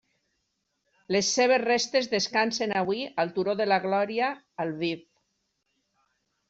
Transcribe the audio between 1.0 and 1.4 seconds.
Les